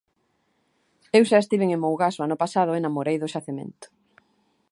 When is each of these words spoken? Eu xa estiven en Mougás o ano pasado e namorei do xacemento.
Eu 1.17 1.23
xa 1.29 1.37
estiven 1.41 1.69
en 1.71 1.81
Mougás 1.83 2.15
o 2.19 2.23
ano 2.27 2.37
pasado 2.43 2.71
e 2.73 2.79
namorei 2.83 3.17
do 3.19 3.31
xacemento. 3.35 3.87